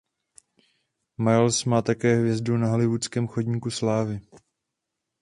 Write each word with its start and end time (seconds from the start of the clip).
Miles 1.17 1.65
má 1.65 1.81
také 1.81 2.15
hvězdu 2.15 2.57
na 2.57 2.67
Hollywoodském 2.67 3.27
chodníku 3.27 3.69
slávy. 3.71 4.21